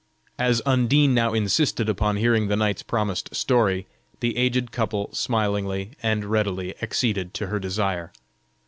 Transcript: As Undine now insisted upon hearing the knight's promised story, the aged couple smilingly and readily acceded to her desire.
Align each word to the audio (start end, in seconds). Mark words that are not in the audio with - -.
As 0.39 0.63
Undine 0.65 1.13
now 1.13 1.31
insisted 1.31 1.87
upon 1.87 2.15
hearing 2.15 2.47
the 2.47 2.55
knight's 2.55 2.81
promised 2.81 3.35
story, 3.35 3.85
the 4.19 4.35
aged 4.35 4.71
couple 4.71 5.13
smilingly 5.13 5.91
and 6.01 6.25
readily 6.25 6.73
acceded 6.81 7.35
to 7.35 7.45
her 7.53 7.59
desire. 7.59 8.11